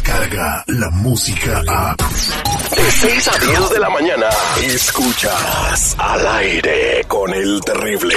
llega 0.00 0.64
la 0.68 0.90
música 0.90 1.62
a... 1.68 1.94
De 1.96 2.90
6 2.90 3.28
a 3.28 3.38
10 3.38 3.70
de 3.70 3.78
la 3.78 3.90
mañana, 3.90 4.26
escuchas 4.62 5.94
al 5.98 6.26
aire 6.26 7.04
con 7.06 7.32
el 7.34 7.60
terrible. 7.60 8.14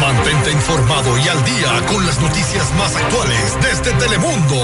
Mantente 0.00 0.52
informado 0.52 1.18
y 1.18 1.28
al 1.28 1.44
día 1.44 1.86
con 1.86 2.06
las 2.06 2.20
noticias 2.20 2.72
más 2.74 2.94
actuales 2.94 3.56
desde 3.60 3.92
Telemundo. 3.98 4.56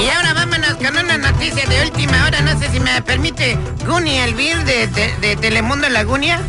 Y 0.00 0.08
ahora 0.10 0.34
vámonos 0.34 0.74
con 0.74 0.96
una 0.96 1.18
noticia 1.18 1.66
de 1.66 1.82
última 1.82 2.26
hora. 2.26 2.40
No 2.42 2.58
sé 2.58 2.70
si 2.70 2.80
me 2.80 3.02
permite 3.02 3.58
Guni 3.86 4.18
Elvir 4.18 4.64
de, 4.64 4.86
de, 4.86 5.16
de 5.16 5.36
Telemundo 5.36 5.88
Lagunia. 5.88 6.40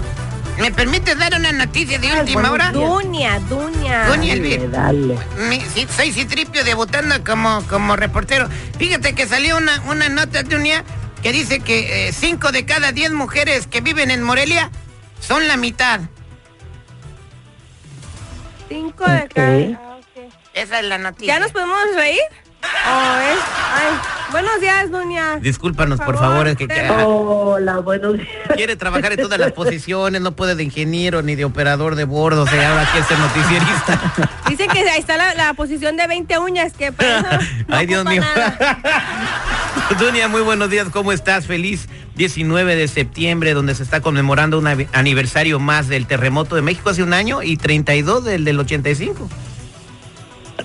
¿Me 0.60 0.72
permite 0.72 1.16
dar 1.16 1.34
una 1.36 1.52
noticia 1.52 2.00
de 2.00 2.14
última 2.14 2.50
hora? 2.52 2.72
Dunia, 2.72 3.40
Dunia. 3.42 4.08
Guni 4.08 4.32
Elvir. 4.32 4.72
Dale. 4.72 5.18
Mi- 5.50 5.60
sí, 5.62 5.86
soy 5.96 6.12
Citripio 6.14 6.64
debutando 6.64 7.22
como, 7.26 7.62
como 7.68 7.96
reportero. 7.98 8.48
Fíjate 8.78 9.14
que 9.16 9.28
salió 9.28 9.58
una, 9.58 9.82
una 9.88 10.08
nota 10.08 10.44
de 10.44 10.56
Dunia 10.56 10.84
que 11.22 11.34
dice 11.34 11.60
que 11.60 12.12
5 12.18 12.52
de 12.54 12.66
cada 12.66 12.94
10 12.94 13.12
mujeres 13.12 13.68
que 13.68 13.82
viven 13.82 14.12
en 14.12 14.24
Morelia 14.24 14.72
son 15.20 15.48
la 15.48 15.58
mitad. 15.58 16.00
Cinco 18.70 19.06
de 19.10 19.20
Ok. 19.24 19.34
cada. 19.34 19.58
ah, 19.58 19.98
ok. 20.00 20.34
Esa 20.54 20.80
es 20.80 20.86
la 20.86 20.98
noticia. 20.98 21.34
¿Ya 21.34 21.40
nos 21.40 21.52
podemos 21.52 21.78
reír? 21.96 22.20
Oh, 22.88 23.18
¿ves? 23.18 23.40
Ay, 23.74 23.98
buenos 24.32 24.62
días, 24.62 24.92
Dunia. 24.92 25.38
Discúlpanos, 25.42 25.98
por 26.00 26.08
Por 26.16 26.18
favor, 26.20 26.48
es 26.48 26.56
que 26.58 26.68
Hola, 27.04 27.80
buenos 27.80 28.14
días. 28.14 28.28
quiere 28.56 28.76
trabajar 28.76 29.14
en 29.14 29.22
todas 29.22 29.40
las 29.40 29.52
posiciones, 29.54 30.22
no 30.22 30.34
puede 30.36 30.56
de 30.56 30.64
ingeniero 30.64 31.22
ni 31.22 31.36
de 31.36 31.46
operador 31.46 31.96
de 31.96 32.04
bordo, 32.04 32.44
o 32.44 32.48
sea, 32.48 32.72
ahora 32.72 32.88
quiere 32.92 33.08
ser 33.08 33.18
noticierista. 33.20 34.14
Dice 34.50 34.68
que 34.68 34.80
ahí 34.90 35.00
está 35.00 35.18
la, 35.18 35.34
la 35.34 35.54
posición 35.56 35.98
de 35.98 36.08
20 36.08 36.38
uñas, 36.40 36.74
que 36.74 36.92
para 36.92 37.20
eso 37.20 37.28
no 37.68 37.76
Ay, 37.76 37.88
Dios 37.88 38.06
mío. 38.06 38.22
nada. 38.22 38.80
Dunia, 40.00 40.28
muy 40.28 40.42
buenos 40.42 40.70
días, 40.70 40.88
¿cómo 40.92 41.12
estás? 41.12 41.48
Feliz 41.48 41.88
19 42.16 42.76
de 42.76 42.88
septiembre, 42.88 43.54
donde 43.54 43.76
se 43.76 43.84
está 43.84 44.02
conmemorando 44.02 44.58
un 44.60 44.68
aniversario 44.94 45.60
más 45.60 45.88
del 45.88 46.08
terremoto 46.08 46.56
de 46.56 46.62
México 46.62 46.90
hace 46.90 47.04
un 47.04 47.14
año 47.14 47.42
y 47.44 47.58
32 47.58 48.24
del 48.24 48.46
del 48.46 48.60
85. 48.60 49.30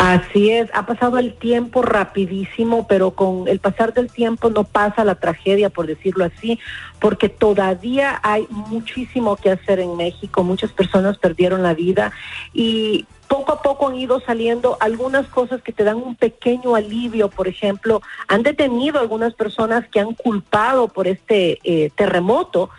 Así 0.01 0.51
es, 0.51 0.71
ha 0.73 0.87
pasado 0.87 1.19
el 1.19 1.35
tiempo 1.35 1.83
rapidísimo, 1.83 2.87
pero 2.87 3.11
con 3.11 3.47
el 3.49 3.61
pasar 3.61 3.93
del 3.93 4.11
tiempo 4.11 4.49
no 4.49 4.65
pasa 4.65 5.05
la 5.05 5.17
tragedia, 5.17 5.69
por 5.69 5.87
decirlo 5.87 6.25
así, 6.25 6.59
porque 7.01 7.29
todavía 7.29 8.19
hay 8.23 8.47
muchísimo 8.49 9.37
que 9.37 9.51
hacer 9.51 9.79
en 9.79 9.99
México, 9.99 10.43
muchas 10.43 10.73
personas 10.73 11.19
perdieron 11.19 11.63
la 11.63 11.75
vida 11.75 12.13
y 12.55 13.05
poco 13.29 13.53
a 13.53 13.61
poco 13.61 13.89
han 13.89 13.97
ido 13.97 14.21
saliendo 14.21 14.79
algunas 14.81 15.27
cosas 15.27 15.61
que 15.61 15.73
te 15.73 15.85
dan 15.85 15.99
un 15.99 16.17
pequeño 16.17 16.77
alivio, 16.77 17.29
por 17.29 17.47
ejemplo, 17.47 18.01
han 18.27 18.43
detenido 18.43 19.01
algunas 19.01 19.35
personas 19.35 19.87
que 19.89 20.01
han 20.01 20.15
culpado 20.15 20.89
por 20.89 21.09
este 21.09 21.59
eh, 21.63 21.91
terremoto, 21.95 22.71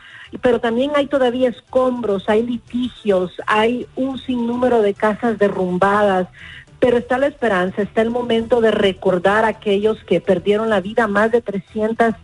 pero 0.42 0.60
también 0.60 0.94
hay 0.96 1.06
todavía 1.06 1.50
escombros, 1.50 2.30
hay 2.30 2.42
litigios, 2.42 3.40
hay 3.46 3.86
un 3.96 4.18
sinnúmero 4.18 4.82
de 4.82 4.96
casas 4.96 5.38
derrumbadas, 5.38 6.28
pero 6.82 6.98
está 6.98 7.18
la 7.20 7.28
esperanza, 7.28 7.84
está 7.84 8.02
el 8.02 8.10
momento 8.10 8.60
de 8.60 8.72
recordar 8.72 9.46
a 9.46 9.50
aquellos 9.50 10.04
que 10.04 10.20
perdieron 10.20 10.68
la 10.72 10.82
vida, 10.82 11.08
más 11.08 11.32
de 11.32 11.40
300 11.40 12.16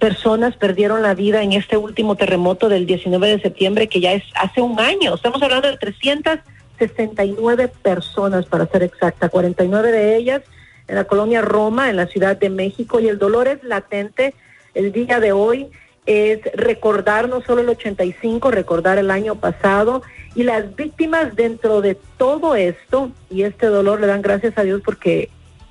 personas 0.00 0.56
perdieron 0.56 1.02
la 1.02 1.14
vida 1.14 1.42
en 1.42 1.52
este 1.52 1.76
último 1.76 2.16
terremoto 2.16 2.70
del 2.70 2.86
19 2.86 3.28
de 3.28 3.40
septiembre, 3.40 3.88
que 3.88 4.00
ya 4.00 4.14
es 4.14 4.24
hace 4.34 4.62
un 4.62 4.80
año, 4.80 5.14
estamos 5.14 5.42
hablando 5.42 5.70
de 5.70 5.76
369 5.76 7.68
personas 7.82 8.46
para 8.46 8.66
ser 8.66 8.84
exacta, 8.84 9.28
49 9.28 9.92
de 9.92 10.16
ellas 10.16 10.42
en 10.88 10.94
la 10.94 11.04
colonia 11.04 11.42
Roma, 11.42 11.90
en 11.90 11.96
la 11.96 12.06
Ciudad 12.06 12.38
de 12.38 12.48
México, 12.48 13.00
y 13.00 13.08
el 13.08 13.18
dolor 13.18 13.48
es 13.48 13.62
latente 13.64 14.34
el 14.72 14.92
día 14.92 15.20
de 15.20 15.32
hoy 15.32 15.68
es 16.06 16.40
recordar 16.54 17.28
no 17.28 17.42
solo 17.42 17.60
el 17.60 17.68
85, 17.68 18.50
recordar 18.50 18.96
el 18.96 19.10
año 19.10 19.34
pasado 19.34 20.02
y 20.36 20.42
las 20.42 20.76
víctimas 20.76 21.34
dentro 21.34 21.80
de 21.80 21.96
todo 22.18 22.54
esto 22.54 23.10
y 23.30 23.42
este 23.42 23.66
dolor 23.66 24.00
le 24.00 24.06
dan 24.06 24.20
gracias 24.20 24.56
a 24.58 24.62
Dios 24.62 24.82
porque 24.84 25.30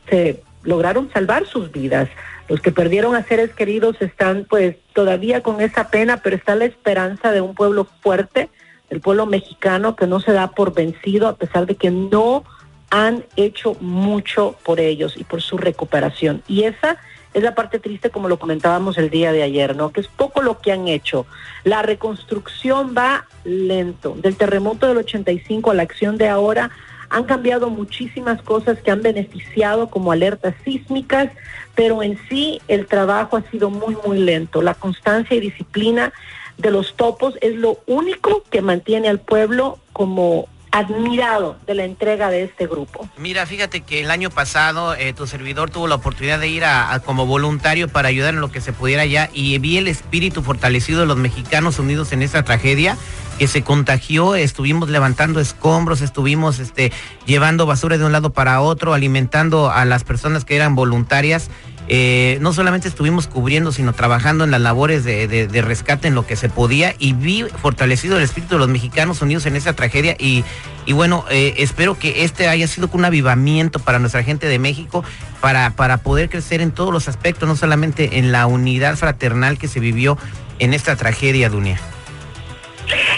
se 0.10 0.42
lograron 0.64 1.10
salvar 1.14 1.46
sus 1.46 1.72
vidas. 1.72 2.10
Los 2.50 2.62
que 2.62 2.72
perdieron 2.72 3.16
a 3.16 3.24
seres 3.24 3.54
queridos 3.54 4.02
están 4.02 4.46
pues 4.50 4.76
todavía 4.94 5.44
con 5.44 5.62
esa 5.62 5.90
pena, 5.90 6.18
pero 6.18 6.36
está 6.36 6.56
la 6.56 6.66
esperanza 6.66 7.32
de 7.32 7.42
un 7.42 7.54
pueblo 7.54 7.88
fuerte, 8.02 8.50
el 8.90 9.02
pueblo 9.02 9.28
mexicano 9.28 9.96
que 9.96 10.08
no 10.08 10.20
se 10.20 10.32
da 10.32 10.48
por 10.50 10.74
vencido 10.74 11.28
a 11.28 11.36
pesar 11.36 11.68
de 11.68 11.76
que 11.76 11.92
no 11.92 12.44
han 12.90 13.24
hecho 13.36 13.76
mucho 13.82 14.56
por 14.64 14.80
ellos 14.80 15.16
y 15.16 15.24
por 15.26 15.44
su 15.44 15.58
recuperación. 15.58 16.42
Y 16.48 16.64
esa 16.64 16.98
es 17.36 17.44
la 17.44 17.54
parte 17.54 17.80
triste, 17.80 18.10
como 18.10 18.30
lo 18.30 18.40
comentábamos 18.40 18.98
el 18.98 19.10
día 19.10 19.34
de 19.34 19.44
ayer, 19.44 19.76
¿no? 19.76 19.92
Que 19.92 20.00
es 20.00 20.08
poco 20.08 20.42
lo 20.42 20.62
que 20.62 20.72
han 20.72 20.88
hecho. 20.88 21.28
La 21.66 21.82
reconstrucción 21.82 22.96
va 22.98 23.26
lento. 23.44 24.16
Del 24.16 24.38
terremoto 24.38 24.88
del 24.88 24.98
85 25.00 25.72
a 25.72 25.74
la 25.74 25.84
acción 25.84 26.18
de 26.18 26.30
ahora, 26.30 26.72
han 27.10 27.26
cambiado 27.26 27.70
muchísimas 27.70 28.42
cosas 28.42 28.80
que 28.82 28.90
han 28.90 29.02
beneficiado 29.02 29.90
como 29.90 30.14
alertas 30.14 30.56
sísmicas, 30.64 31.30
pero 31.76 32.02
en 32.04 32.18
sí 32.30 32.62
el 32.70 32.88
trabajo 32.88 33.36
ha 33.36 33.42
sido 33.52 33.70
muy, 33.70 33.98
muy 34.08 34.20
lento. 34.20 34.62
La 34.62 34.74
constancia 34.74 35.36
y 35.36 35.42
disciplina 35.42 36.14
de 36.58 36.72
los 36.72 36.96
topos 36.96 37.38
es 37.42 37.56
lo 37.56 37.80
único 37.86 38.44
que 38.50 38.62
mantiene 38.62 39.10
al 39.10 39.20
pueblo 39.20 39.78
como 39.92 40.48
admirado 40.76 41.56
de 41.66 41.74
la 41.74 41.86
entrega 41.86 42.30
de 42.30 42.44
este 42.44 42.68
grupo. 42.68 43.08
Mira, 43.18 43.46
fíjate 43.46 43.82
que 43.82 44.02
el 44.02 44.12
año 44.12 44.30
pasado 44.30 44.94
eh, 44.94 45.14
tu 45.14 45.26
servidor 45.26 45.70
tuvo 45.70 45.88
la 45.88 45.96
oportunidad 45.96 46.38
de 46.38 46.50
ir 46.50 46.66
a, 46.66 47.00
como 47.06 47.26
voluntario 47.26 47.88
para 47.88 48.10
ayudar 48.10 48.34
en 48.34 48.42
lo 48.42 48.52
que 48.52 48.60
se 48.60 48.74
pudiera 48.74 49.04
allá 49.04 49.30
y 49.34 49.58
vi 49.60 49.78
el 49.78 49.88
espíritu 49.88 50.42
fortalecido 50.42 51.00
de 51.00 51.06
los 51.06 51.16
mexicanos 51.16 51.80
unidos 51.80 52.12
en 52.12 52.22
esta 52.22 52.44
tragedia 52.44 52.98
que 53.40 53.48
se 53.48 53.64
contagió, 53.64 54.36
estuvimos 54.36 54.90
levantando 54.90 55.40
escombros, 55.40 56.02
estuvimos 56.02 56.60
este, 56.60 56.92
llevando 57.26 57.66
basura 57.66 57.98
de 57.98 58.06
un 58.06 58.12
lado 58.12 58.32
para 58.32 58.62
otro, 58.62 58.94
alimentando 58.94 59.72
a 59.72 59.86
las 59.86 60.04
personas 60.04 60.46
que 60.46 60.56
eran 60.56 60.76
voluntarias. 60.76 61.50
Eh, 61.88 62.40
no 62.42 62.52
solamente 62.52 62.88
estuvimos 62.88 63.28
cubriendo, 63.28 63.72
sino 63.72 63.94
trabajando 63.94 64.44
en 64.44 64.52
las 64.52 64.62
labores 64.62 65.04
de, 65.04 65.48
rescate 65.62 66.08
en 66.08 66.16
lo 66.16 66.26
que 66.26 66.36
se 66.36 66.50
podía 66.50 66.96
y 66.98 67.14
vi 67.14 67.44
fortalecido 67.62 68.18
el 68.18 68.24
espíritu 68.24 68.56
de 68.56 68.60
los 68.60 68.70
mexicanos 68.70 69.22
unidos 69.22 69.46
en 69.46 69.56
esa 69.56 69.74
tragedia 69.74 70.16
y, 70.20 70.44
y 70.86 70.94
bueno, 70.94 71.26
eh, 71.30 71.56
espero 71.58 71.98
que 71.98 72.24
este 72.24 72.48
haya 72.48 72.68
sido 72.68 72.90
un 72.94 73.06
avivamiento 73.06 73.80
para 73.80 74.00
nuestra 74.00 74.24
gente 74.24 74.48
de 74.48 74.58
México 74.58 75.04
para, 75.42 75.72
para 75.72 75.98
poder 75.98 76.30
crecer 76.30 76.62
en 76.62 76.72
todos 76.72 76.94
los 76.94 77.08
aspectos, 77.08 77.48
no 77.48 77.56
solamente 77.56 78.18
en 78.18 78.32
la 78.32 78.48
unidad 78.48 78.96
fraternal 78.96 79.58
que 79.58 79.68
se 79.68 79.80
vivió 79.80 80.18
en 80.60 80.74
esta 80.74 80.96
tragedia, 80.96 81.50
Dunia. 81.50 81.80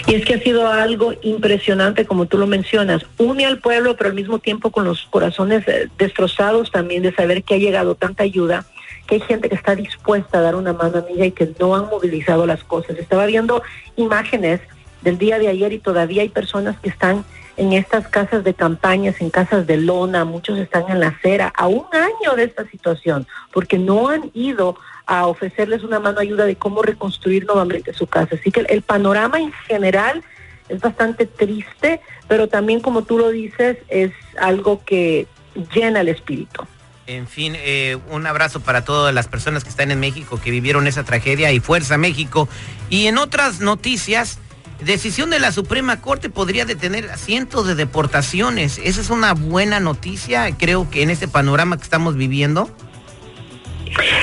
Y 0.06 0.14
es 0.14 0.24
que 0.24 0.34
ha 0.34 0.40
sido 0.40 0.68
algo 0.68 1.14
impresionante, 1.22 2.06
como 2.06 2.26
tú 2.26 2.38
lo 2.38 2.46
mencionas, 2.46 3.04
une 3.18 3.46
al 3.46 3.58
pueblo, 3.58 3.96
pero 3.96 4.10
al 4.10 4.16
mismo 4.16 4.38
tiempo 4.38 4.70
con 4.70 4.84
los 4.84 5.06
corazones 5.10 5.66
eh, 5.68 5.88
destrozados 5.98 6.70
también 6.70 7.02
de 7.02 7.14
saber 7.14 7.42
que 7.42 7.54
ha 7.54 7.58
llegado 7.58 7.94
tanta 7.94 8.22
ayuda, 8.22 8.64
que 9.06 9.16
hay 9.16 9.20
gente 9.20 9.48
que 9.48 9.54
está 9.54 9.74
dispuesta 9.74 10.38
a 10.38 10.42
dar 10.42 10.54
una 10.54 10.72
mano 10.72 10.98
amiga 10.98 11.26
y 11.26 11.32
que 11.32 11.50
no 11.58 11.74
han 11.74 11.86
movilizado 11.86 12.46
las 12.46 12.64
cosas. 12.64 12.98
Estaba 12.98 13.26
viendo 13.26 13.62
imágenes 13.96 14.60
del 15.02 15.18
día 15.18 15.38
de 15.38 15.48
ayer 15.48 15.72
y 15.72 15.78
todavía 15.78 16.22
hay 16.22 16.28
personas 16.28 16.78
que 16.80 16.88
están 16.88 17.24
en 17.56 17.72
estas 17.72 18.06
casas 18.08 18.44
de 18.44 18.54
campañas, 18.54 19.20
en 19.20 19.30
casas 19.30 19.66
de 19.66 19.76
lona, 19.76 20.24
muchos 20.24 20.58
están 20.58 20.84
en 20.88 21.00
la 21.00 21.08
acera, 21.08 21.52
a 21.56 21.66
un 21.66 21.86
año 21.92 22.36
de 22.36 22.44
esta 22.44 22.64
situación, 22.68 23.26
porque 23.52 23.78
no 23.78 24.08
han 24.08 24.30
ido 24.32 24.76
a 25.08 25.26
ofrecerles 25.26 25.82
una 25.84 25.98
mano 25.98 26.20
ayuda 26.20 26.44
de 26.44 26.56
cómo 26.56 26.82
reconstruir 26.82 27.46
nuevamente 27.46 27.94
su 27.94 28.06
casa. 28.06 28.36
Así 28.38 28.50
que 28.50 28.60
el, 28.60 28.82
panorama 28.82 29.40
en 29.40 29.52
general 29.66 30.22
es 30.68 30.80
bastante 30.80 31.24
triste, 31.24 32.02
pero 32.28 32.46
también 32.46 32.80
como 32.80 33.02
tú 33.02 33.16
lo 33.16 33.30
dices, 33.30 33.78
es 33.88 34.12
algo 34.38 34.84
que 34.84 35.26
llena 35.74 36.02
el 36.02 36.08
espíritu. 36.08 36.62
En 37.06 37.26
fin, 37.26 37.54
eh, 37.56 37.96
un 38.10 38.26
abrazo 38.26 38.60
para 38.60 38.84
todas 38.84 39.14
las 39.14 39.28
personas 39.28 39.64
que 39.64 39.70
están 39.70 39.90
en 39.90 39.98
México, 39.98 40.38
que 40.44 40.50
vivieron 40.50 40.86
esa 40.86 41.04
tragedia 41.04 41.52
y 41.52 41.60
fuerza 41.60 41.96
México. 41.96 42.46
Y 42.90 43.06
en 43.06 43.16
otras 43.16 43.60
noticias, 43.60 44.38
decisión 44.84 45.30
de 45.30 45.40
la 45.40 45.52
Suprema 45.52 46.02
Corte 46.02 46.28
podría 46.28 46.66
detener 46.66 47.16
cientos 47.16 47.66
de 47.66 47.74
deportaciones. 47.74 48.78
Esa 48.84 49.00
es 49.00 49.08
una 49.08 49.32
buena 49.32 49.80
noticia, 49.80 50.54
creo 50.58 50.90
que 50.90 51.02
en 51.02 51.08
este 51.08 51.28
panorama 51.28 51.78
que 51.78 51.84
estamos 51.84 52.14
viviendo. 52.14 52.68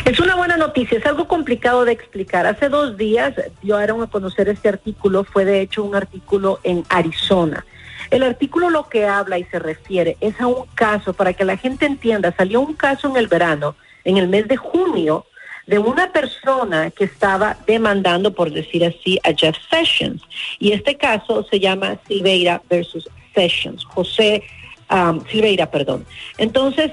Es 0.05 0.19
una 0.19 0.35
buena 0.35 0.55
noticia, 0.55 0.99
es 0.99 1.05
algo 1.07 1.27
complicado 1.27 1.83
de 1.83 1.91
explicar. 1.91 2.45
Hace 2.45 2.69
dos 2.69 2.95
días 2.95 3.33
dieron 3.63 4.03
a 4.03 4.07
conocer 4.07 4.47
este 4.49 4.69
artículo, 4.69 5.23
fue 5.23 5.45
de 5.45 5.61
hecho 5.61 5.83
un 5.83 5.95
artículo 5.95 6.59
en 6.61 6.83
Arizona. 6.89 7.65
El 8.11 8.21
artículo 8.21 8.69
lo 8.69 8.87
que 8.87 9.07
habla 9.07 9.39
y 9.39 9.45
se 9.45 9.57
refiere 9.57 10.15
es 10.21 10.39
a 10.39 10.45
un 10.45 10.67
caso, 10.75 11.13
para 11.13 11.33
que 11.33 11.43
la 11.43 11.57
gente 11.57 11.87
entienda, 11.87 12.35
salió 12.37 12.61
un 12.61 12.75
caso 12.75 13.09
en 13.09 13.17
el 13.17 13.27
verano, 13.27 13.75
en 14.03 14.17
el 14.17 14.27
mes 14.27 14.47
de 14.47 14.57
junio, 14.57 15.25
de 15.65 15.79
una 15.79 16.11
persona 16.11 16.91
que 16.91 17.05
estaba 17.05 17.57
demandando, 17.65 18.31
por 18.31 18.51
decir 18.51 18.85
así, 18.85 19.19
a 19.23 19.33
Jeff 19.33 19.57
Sessions. 19.71 20.21
Y 20.59 20.73
este 20.73 20.97
caso 20.97 21.43
se 21.49 21.59
llama 21.59 21.97
Silveira 22.07 22.61
versus 22.69 23.09
Sessions, 23.33 23.83
José 23.85 24.43
um, 24.91 25.25
Silveira, 25.25 25.71
perdón. 25.71 26.05
Entonces 26.37 26.91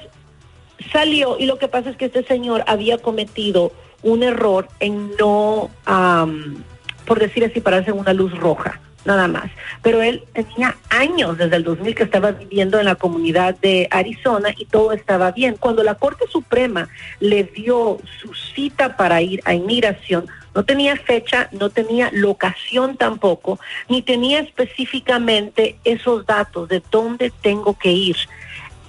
salió 0.91 1.37
y 1.39 1.47
lo 1.47 1.59
que 1.59 1.69
pasa 1.69 1.91
es 1.91 1.97
que 1.97 2.07
este 2.07 2.25
señor 2.25 2.65
había 2.67 2.99
cometido 2.99 3.73
un 4.03 4.23
error 4.23 4.69
en 4.81 5.13
no, 5.19 5.71
um, 5.87 6.63
por 7.07 7.21
decir 7.21 7.45
así, 7.45 7.61
pararse 7.61 7.91
en 7.91 7.99
una 7.99 8.13
luz 8.13 8.37
roja 8.39 8.81
nada 9.05 9.29
más. 9.29 9.51
Pero 9.83 10.03
él 10.03 10.25
tenía 10.33 10.77
años 10.91 11.39
desde 11.39 11.57
el 11.57 11.65
2000 11.65 11.95
que 11.95 12.03
estaba 12.05 12.33
viviendo 12.33 12.79
en 12.79 12.87
la 12.87 12.95
comunidad 12.95 13.57
de 13.57 13.89
Arizona 13.91 14.51
y 14.57 14.67
todo 14.67 14.93
estaba 14.93 15.33
bien. 15.33 15.57
Cuando 15.59 15.83
la 15.83 15.97
Corte 15.97 16.27
Suprema 16.31 16.89
le 17.21 17.45
dio 17.45 17.99
su 18.21 18.35
cita 18.35 18.97
para 18.97 19.21
ir 19.23 19.41
a 19.45 19.55
inmigración, 19.55 20.27
no 20.55 20.65
tenía 20.65 20.97
fecha, 20.97 21.49
no 21.53 21.71
tenía 21.71 22.11
locación 22.13 22.97
tampoco, 22.97 23.59
ni 23.89 24.03
tenía 24.03 24.41
específicamente 24.41 25.77
esos 25.85 26.27
datos 26.27 26.69
de 26.69 26.83
dónde 26.91 27.33
tengo 27.43 27.77
que 27.79 27.91
ir. 27.91 28.17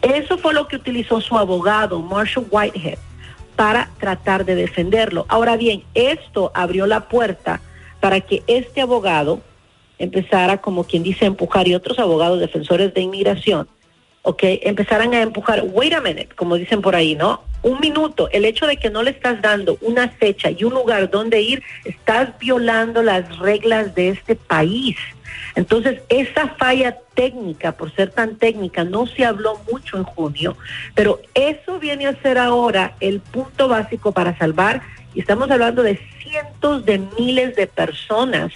Eso 0.03 0.37
fue 0.37 0.53
lo 0.53 0.67
que 0.67 0.75
utilizó 0.75 1.21
su 1.21 1.37
abogado, 1.37 1.99
Marshall 2.01 2.45
Whitehead, 2.51 2.97
para 3.55 3.89
tratar 3.99 4.43
de 4.43 4.55
defenderlo. 4.55 5.25
Ahora 5.29 5.55
bien, 5.55 5.83
esto 5.93 6.51
abrió 6.53 6.85
la 6.85 7.07
puerta 7.07 7.61
para 8.01 8.19
que 8.19 8.43
este 8.47 8.81
abogado 8.81 9.39
empezara, 9.97 10.57
como 10.57 10.83
quien 10.83 11.03
dice, 11.03 11.23
a 11.23 11.29
empujar, 11.29 11.69
y 11.69 11.75
otros 11.75 11.99
abogados 11.99 12.41
defensores 12.41 12.93
de 12.93 12.99
inmigración, 12.99 13.69
¿ok? 14.23 14.43
Empezaran 14.43 15.13
a 15.13 15.21
empujar, 15.21 15.63
wait 15.71 15.93
a 15.93 16.01
minute, 16.01 16.29
como 16.35 16.55
dicen 16.55 16.81
por 16.81 16.95
ahí, 16.95 17.15
¿no? 17.15 17.41
Un 17.63 17.79
minuto, 17.79 18.29
el 18.31 18.45
hecho 18.45 18.67
de 18.67 18.77
que 18.77 18.89
no 18.89 19.03
le 19.03 19.11
estás 19.11 19.41
dando 19.41 19.77
una 19.81 20.09
fecha 20.09 20.51
y 20.51 20.65
un 20.65 20.73
lugar 20.73 21.09
donde 21.09 21.41
ir, 21.41 21.63
estás 21.85 22.37
violando 22.37 23.01
las 23.01 23.39
reglas 23.39 23.95
de 23.95 24.09
este 24.09 24.35
país. 24.35 24.97
Entonces, 25.55 26.01
esa 26.09 26.49
falla 26.59 26.97
técnica, 27.13 27.71
por 27.71 27.93
ser 27.95 28.11
tan 28.11 28.35
técnica, 28.35 28.83
no 28.83 29.07
se 29.07 29.23
habló 29.23 29.59
mucho 29.71 29.97
en 29.97 30.03
junio, 30.03 30.57
pero 30.93 31.21
eso 31.33 31.79
viene 31.79 32.07
a 32.07 32.21
ser 32.21 32.37
ahora 32.37 32.95
el 32.99 33.21
punto 33.21 33.67
básico 33.67 34.11
para 34.11 34.37
salvar, 34.37 34.81
y 35.13 35.21
estamos 35.21 35.49
hablando 35.49 35.83
de 35.83 35.99
cientos 36.21 36.85
de 36.85 36.99
miles 37.17 37.55
de 37.55 37.67
personas 37.67 38.51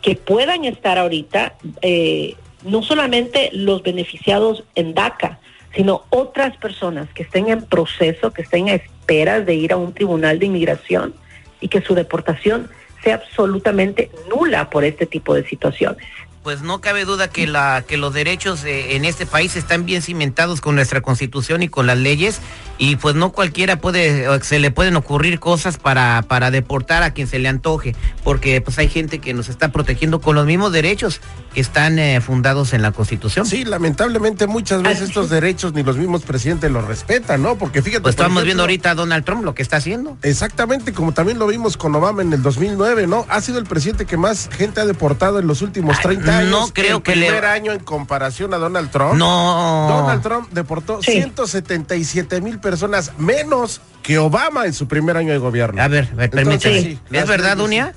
que 0.00 0.16
puedan 0.16 0.64
estar 0.64 0.98
ahorita, 0.98 1.54
eh, 1.82 2.36
no 2.62 2.82
solamente 2.82 3.50
los 3.52 3.82
beneficiados 3.82 4.64
en 4.74 4.94
DACA, 4.94 5.40
sino 5.74 6.04
otras 6.10 6.56
personas 6.56 7.08
que 7.14 7.24
estén 7.24 7.48
en 7.48 7.62
proceso, 7.62 8.32
que 8.32 8.42
estén 8.42 8.68
a 8.68 8.74
esperas 8.74 9.44
de 9.44 9.54
ir 9.54 9.72
a 9.72 9.76
un 9.76 9.92
tribunal 9.92 10.38
de 10.38 10.46
inmigración 10.46 11.14
y 11.60 11.68
que 11.68 11.80
su 11.80 11.94
deportación 11.94 12.70
sea 13.02 13.16
absolutamente 13.16 14.10
nula 14.28 14.70
por 14.70 14.84
este 14.84 15.06
tipo 15.06 15.34
de 15.34 15.44
situaciones 15.44 16.04
pues 16.44 16.60
no 16.60 16.82
cabe 16.82 17.06
duda 17.06 17.28
que 17.28 17.46
la 17.46 17.82
que 17.88 17.96
los 17.96 18.12
derechos 18.12 18.64
eh, 18.64 18.96
en 18.96 19.06
este 19.06 19.24
país 19.24 19.56
están 19.56 19.86
bien 19.86 20.02
cimentados 20.02 20.60
con 20.60 20.74
nuestra 20.74 21.00
constitución 21.00 21.62
y 21.62 21.68
con 21.70 21.86
las 21.86 21.96
leyes 21.96 22.38
y 22.76 22.96
pues 22.96 23.14
no 23.14 23.32
cualquiera 23.32 23.76
puede 23.76 24.28
se 24.42 24.58
le 24.58 24.70
pueden 24.70 24.94
ocurrir 24.96 25.40
cosas 25.40 25.78
para 25.78 26.22
para 26.28 26.50
deportar 26.50 27.02
a 27.02 27.12
quien 27.12 27.28
se 27.28 27.38
le 27.38 27.48
antoje 27.48 27.96
porque 28.22 28.60
pues 28.60 28.78
hay 28.78 28.88
gente 28.88 29.20
que 29.20 29.32
nos 29.32 29.48
está 29.48 29.72
protegiendo 29.72 30.20
con 30.20 30.36
los 30.36 30.44
mismos 30.44 30.70
derechos 30.70 31.22
que 31.54 31.62
están 31.62 31.98
eh, 31.98 32.20
fundados 32.20 32.74
en 32.74 32.82
la 32.82 32.92
constitución. 32.92 33.46
Sí 33.46 33.64
lamentablemente 33.64 34.46
muchas 34.46 34.82
veces 34.82 35.08
estos 35.08 35.30
derechos 35.30 35.72
ni 35.72 35.82
los 35.82 35.96
mismos 35.96 36.24
presidentes 36.24 36.70
los 36.70 36.86
respetan 36.86 37.42
no 37.42 37.56
porque 37.56 37.80
fíjate 37.80 38.02
pues 38.02 38.12
estamos 38.16 38.44
viendo 38.44 38.64
ahorita 38.64 38.90
a 38.90 38.94
Donald 38.94 39.24
Trump 39.24 39.44
lo 39.44 39.54
que 39.54 39.62
está 39.62 39.78
haciendo. 39.78 40.18
Exactamente 40.20 40.92
como 40.92 41.12
también 41.12 41.38
lo 41.38 41.46
vimos 41.46 41.78
con 41.78 41.94
Obama 41.94 42.20
en 42.20 42.34
el 42.34 42.42
2009 42.42 43.06
no 43.06 43.24
ha 43.30 43.40
sido 43.40 43.58
el 43.58 43.64
presidente 43.64 44.04
que 44.04 44.18
más 44.18 44.50
gente 44.54 44.82
ha 44.82 44.84
deportado 44.84 45.38
en 45.38 45.46
los 45.46 45.62
últimos 45.62 45.98
30 46.00 46.30
años 46.30 46.33
no 46.42 46.68
creo 46.68 46.98
el 46.98 47.02
que 47.02 47.12
primer 47.12 47.44
año 47.44 47.72
en 47.72 47.80
comparación 47.80 48.52
a 48.54 48.58
Donald 48.58 48.90
Trump 48.90 49.14
no 49.14 49.86
Donald 49.88 50.22
Trump 50.22 50.48
deportó 50.50 51.02
177 51.02 52.40
mil 52.40 52.60
personas 52.60 53.12
menos 53.18 53.80
que 54.02 54.18
Obama 54.18 54.66
en 54.66 54.74
su 54.74 54.86
primer 54.86 55.16
año 55.16 55.32
de 55.32 55.38
gobierno. 55.38 55.82
A 55.82 55.88
ver, 55.88 56.08
permítame. 56.30 56.98
¿Es 57.10 57.26
verdad, 57.26 57.56
Dunia? 57.56 57.94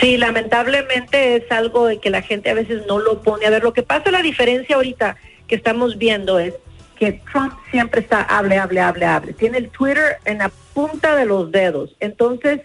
Sí, 0.00 0.16
lamentablemente 0.16 1.36
es 1.36 1.50
algo 1.50 1.86
de 1.86 1.98
que 1.98 2.08
la 2.08 2.22
gente 2.22 2.50
a 2.50 2.54
veces 2.54 2.86
no 2.86 3.00
lo 3.00 3.20
pone. 3.20 3.44
A 3.44 3.50
ver, 3.50 3.64
lo 3.64 3.72
que 3.72 3.82
pasa, 3.82 4.12
la 4.12 4.22
diferencia 4.22 4.76
ahorita 4.76 5.16
que 5.48 5.56
estamos 5.56 5.98
viendo 5.98 6.38
es 6.38 6.54
que 6.96 7.20
Trump 7.32 7.54
siempre 7.70 8.00
está 8.00 8.22
hable, 8.22 8.58
hable, 8.58 8.80
hable, 8.80 9.04
hable. 9.04 9.32
Tiene 9.32 9.58
el 9.58 9.70
Twitter 9.70 10.18
en 10.24 10.38
la 10.38 10.50
punta 10.72 11.16
de 11.16 11.26
los 11.26 11.50
dedos. 11.50 11.96
Entonces, 11.98 12.60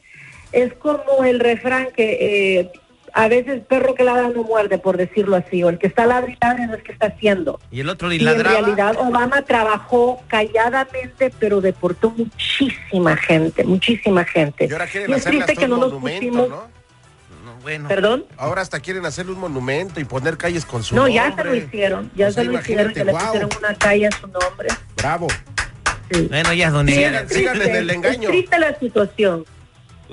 es 0.52 0.74
como 0.74 1.24
el 1.24 1.40
refrán 1.40 1.88
que 1.96 2.60
eh, 2.60 2.72
a 3.14 3.28
veces 3.28 3.62
perro 3.66 3.94
que 3.94 4.04
ladra 4.04 4.30
no 4.30 4.44
muerde, 4.44 4.80
por 4.80 4.98
decirlo 4.98 5.36
así, 5.36 5.64
o 5.64 5.70
el 5.70 5.78
que 5.78 5.88
está 5.88 6.06
ladrando 6.06 6.68
no 6.68 6.74
es 6.74 6.84
que 6.84 6.92
está 6.92 7.08
haciendo. 7.08 7.60
Y 7.72 7.82
el 7.82 7.90
otro 7.90 8.12
y 8.12 8.18
en 8.18 8.44
realidad 8.44 8.96
Obama 8.98 9.44
trabajó 9.44 10.22
calladamente, 10.28 11.32
pero 11.40 11.62
deportó 11.62 12.10
muchísima 12.10 13.16
gente, 13.16 13.64
muchísima 13.64 14.26
gente. 14.26 14.68
Y 14.68 14.74
ahora 14.74 14.88
quieren 14.88 15.22
triste 15.22 15.56
que 15.56 15.68
no 15.68 15.78
nos 15.78 15.94
pusimos... 15.94 16.50
¿no? 16.50 16.84
Bueno. 17.62 17.88
¿Perdón? 17.88 18.26
Ahora 18.36 18.62
hasta 18.62 18.82
quieren 18.82 19.06
hacerle 19.06 19.32
un 19.32 19.40
monumento 19.40 20.02
y 20.02 20.04
poner 20.04 20.36
calles 20.36 20.66
con 20.66 20.84
su 20.84 20.96
no, 20.96 21.04
nombre. 21.04 21.18
No, 21.18 21.30
ya 21.30 21.36
se 21.36 21.44
lo 21.46 21.56
hicieron, 21.56 22.12
ya 22.14 22.32
se 22.32 22.44
lo 22.44 22.60
hicieron, 22.60 22.94
que 22.94 23.06
le 23.06 23.14
pusieron 23.14 23.50
una 23.58 23.74
calle 23.76 24.08
a 24.08 24.12
su 24.12 24.28
nombre. 24.28 24.68
Bravo. 24.98 25.28
Sí. 26.12 26.28
Bueno, 26.30 26.54
ya, 26.54 26.72
don 26.72 26.88
sí, 26.88 26.94
Sigan, 26.94 27.62
en 27.62 27.76
el 27.76 27.90
engaño. 27.90 28.24
Es 28.24 28.36
triste 28.36 28.60
la 28.60 28.78
situación. 28.78 29.46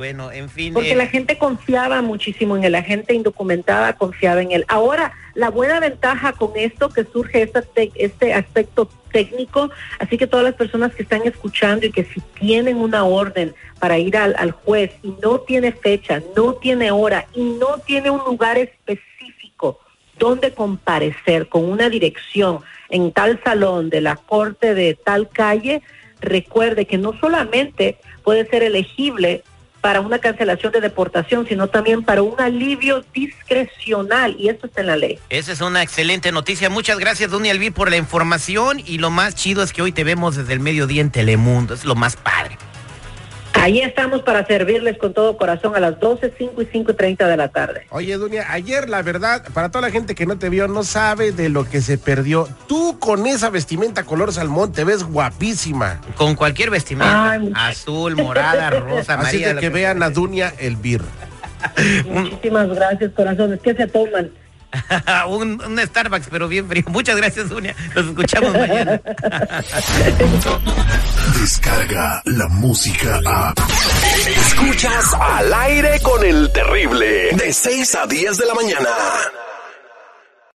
Bueno, 0.00 0.32
en 0.32 0.48
fin. 0.48 0.72
Porque 0.72 0.92
eh, 0.92 0.96
la 0.96 1.08
gente 1.08 1.36
confiaba 1.36 2.00
muchísimo 2.00 2.56
en 2.56 2.64
él, 2.64 2.72
la 2.72 2.82
gente 2.82 3.12
indocumentada 3.12 3.92
confiaba 3.92 4.40
en 4.40 4.50
él. 4.50 4.64
Ahora, 4.66 5.12
la 5.34 5.50
buena 5.50 5.78
ventaja 5.78 6.32
con 6.32 6.52
esto 6.56 6.88
que 6.88 7.04
surge 7.04 7.42
este, 7.42 7.92
este 7.96 8.32
aspecto 8.32 8.88
técnico, 9.12 9.70
así 9.98 10.16
que 10.16 10.26
todas 10.26 10.42
las 10.42 10.54
personas 10.54 10.94
que 10.94 11.02
están 11.02 11.20
escuchando 11.26 11.84
y 11.84 11.92
que 11.92 12.04
si 12.04 12.22
tienen 12.40 12.78
una 12.78 13.04
orden 13.04 13.54
para 13.78 13.98
ir 13.98 14.16
al, 14.16 14.34
al 14.38 14.52
juez 14.52 14.90
y 15.02 15.14
no 15.22 15.40
tiene 15.40 15.70
fecha, 15.70 16.22
no 16.34 16.54
tiene 16.54 16.90
hora 16.90 17.26
y 17.34 17.42
no 17.42 17.76
tiene 17.84 18.08
un 18.08 18.24
lugar 18.24 18.56
específico 18.56 19.80
donde 20.18 20.54
comparecer 20.54 21.46
con 21.48 21.66
una 21.66 21.90
dirección 21.90 22.60
en 22.88 23.12
tal 23.12 23.38
salón 23.44 23.90
de 23.90 24.00
la 24.00 24.16
corte 24.16 24.72
de 24.72 24.94
tal 24.94 25.28
calle, 25.28 25.82
recuerde 26.22 26.86
que 26.86 26.96
no 26.96 27.12
solamente 27.20 27.98
puede 28.24 28.46
ser 28.46 28.62
elegible 28.62 29.42
para 29.80 30.00
una 30.00 30.18
cancelación 30.18 30.72
de 30.72 30.80
deportación, 30.80 31.46
sino 31.46 31.68
también 31.68 32.02
para 32.02 32.22
un 32.22 32.40
alivio 32.40 33.04
discrecional 33.14 34.36
y 34.38 34.48
esto 34.48 34.66
está 34.66 34.80
en 34.82 34.86
la 34.88 34.96
ley. 34.96 35.18
Esa 35.28 35.52
es 35.52 35.60
una 35.60 35.82
excelente 35.82 36.32
noticia. 36.32 36.70
Muchas 36.70 36.98
gracias, 36.98 37.30
Duny 37.30 37.50
Alví, 37.50 37.70
por 37.70 37.90
la 37.90 37.96
información 37.96 38.80
y 38.84 38.98
lo 38.98 39.10
más 39.10 39.34
chido 39.34 39.62
es 39.62 39.72
que 39.72 39.82
hoy 39.82 39.92
te 39.92 40.04
vemos 40.04 40.36
desde 40.36 40.52
el 40.52 40.60
mediodía 40.60 41.00
en 41.00 41.10
Telemundo, 41.10 41.74
es 41.74 41.84
lo 41.84 41.94
más 41.94 42.16
padre. 42.16 42.56
Ahí 43.60 43.80
estamos 43.80 44.22
para 44.22 44.46
servirles 44.46 44.96
con 44.96 45.12
todo 45.12 45.36
corazón 45.36 45.76
a 45.76 45.80
las 45.80 46.00
12, 46.00 46.32
5 46.36 46.62
y 46.62 46.66
5 46.72 46.92
y 46.92 46.94
30 46.94 47.28
de 47.28 47.36
la 47.36 47.48
tarde. 47.48 47.86
Oye, 47.90 48.16
Dunia, 48.16 48.46
ayer 48.50 48.88
la 48.88 49.02
verdad, 49.02 49.44
para 49.52 49.70
toda 49.70 49.82
la 49.82 49.90
gente 49.90 50.14
que 50.14 50.24
no 50.24 50.38
te 50.38 50.48
vio, 50.48 50.66
no 50.66 50.82
sabe 50.82 51.32
de 51.32 51.50
lo 51.50 51.68
que 51.68 51.82
se 51.82 51.98
perdió. 51.98 52.48
Tú 52.66 52.98
con 52.98 53.26
esa 53.26 53.50
vestimenta 53.50 54.04
color 54.04 54.32
salmón 54.32 54.72
te 54.72 54.84
ves 54.84 55.04
guapísima. 55.04 56.00
Con 56.16 56.36
cualquier 56.36 56.70
vestimenta. 56.70 57.38
Azul, 57.54 58.16
morada, 58.16 58.70
rosa, 58.80 59.14
Así 59.20 59.38
de 59.38 59.54
que, 59.56 59.68
vean 59.68 60.02
a 60.02 60.08
Dunia 60.08 60.54
el 60.58 60.76
bir. 60.76 61.02
Muchísimas 62.06 62.68
gracias, 62.68 63.12
corazones. 63.12 63.60
¿Qué 63.60 63.74
se 63.74 63.86
toman? 63.86 64.30
un, 65.28 65.62
un, 65.62 65.78
Starbucks, 65.78 66.28
pero 66.30 66.48
bien 66.48 66.68
frío. 66.68 66.84
Muchas 66.88 67.16
gracias, 67.16 67.48
Dunia. 67.48 67.74
Nos 67.94 68.06
escuchamos 68.06 68.52
mañana. 68.52 69.00
Descarga 71.40 72.22
la 72.24 72.48
música 72.48 73.20
a. 73.26 73.54
Escuchas 74.26 75.14
al 75.14 75.54
aire 75.54 76.00
con 76.00 76.24
el 76.24 76.52
terrible. 76.52 77.30
De 77.32 77.52
6 77.52 77.94
a 77.96 78.06
10 78.06 78.36
de 78.36 78.46
la 78.46 78.54
mañana. 78.54 78.88